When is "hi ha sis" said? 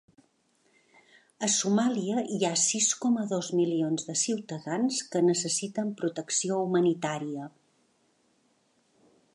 2.35-2.87